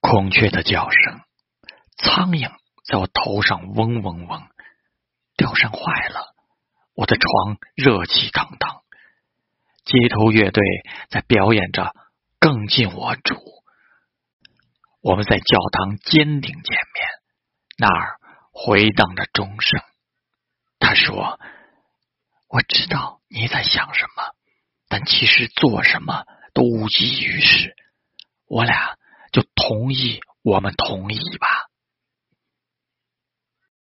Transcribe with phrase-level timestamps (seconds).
[0.00, 1.20] 孔雀的叫声，
[1.96, 2.52] 苍蝇
[2.84, 4.48] 在我头上嗡嗡嗡。
[5.36, 6.34] 吊扇坏了，
[6.94, 8.80] 我的床热气腾腾。
[9.84, 10.62] 街头乐队
[11.10, 11.82] 在表演着
[12.38, 13.34] 《更近我主》。
[15.02, 17.08] 我们在教堂尖顶见面，
[17.76, 18.20] 那儿
[18.52, 19.82] 回荡着钟声。
[20.78, 21.40] 他说
[22.48, 24.33] ：“我知道你在想什么，
[24.94, 27.74] 但其实做什么都无济于事。
[28.46, 28.96] 我俩
[29.32, 31.48] 就同意，我们同意吧。”